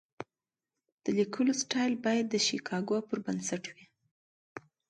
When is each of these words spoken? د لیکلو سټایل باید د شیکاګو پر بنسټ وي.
د 1.03 1.05
لیکلو 1.19 1.53
سټایل 1.61 1.93
باید 2.05 2.25
د 2.29 2.35
شیکاګو 2.47 2.97
پر 3.07 3.17
بنسټ 3.25 3.63
وي. 3.73 3.85